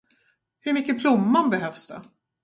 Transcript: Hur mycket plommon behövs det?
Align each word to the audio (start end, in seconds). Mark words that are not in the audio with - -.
Hur 0.59 0.73
mycket 0.73 0.99
plommon 0.99 1.49
behövs 1.49 1.87
det? 1.87 2.01